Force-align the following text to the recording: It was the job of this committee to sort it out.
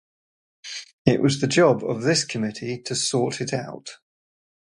It 1.05 1.21
was 1.21 1.41
the 1.41 1.45
job 1.47 1.83
of 1.83 2.01
this 2.01 2.25
committee 2.25 2.79
to 2.85 2.95
sort 2.95 3.39
it 3.39 3.53
out. 3.53 3.97